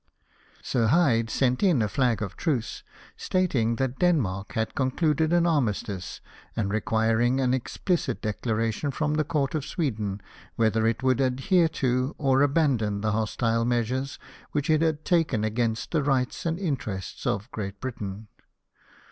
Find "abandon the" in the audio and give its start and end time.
12.41-13.11